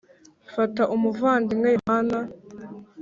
[0.53, 2.19] fata umuvandimwe yohana,